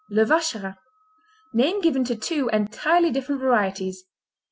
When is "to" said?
2.05-2.15